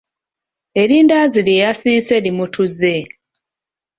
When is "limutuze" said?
2.23-2.95